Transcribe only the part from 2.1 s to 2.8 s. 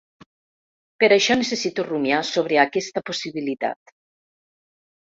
sobre